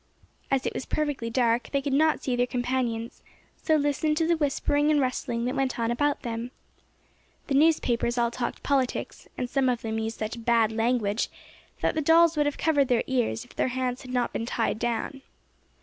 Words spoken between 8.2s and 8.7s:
talked